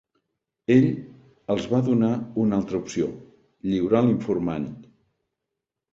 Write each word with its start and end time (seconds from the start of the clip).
Ell 0.75 0.87
els 1.55 1.67
va 1.75 1.83
donar 1.91 2.09
una 2.45 2.59
altra 2.61 2.79
opció: 2.85 3.11
lliurar 3.73 4.05
l'informant. 4.09 4.69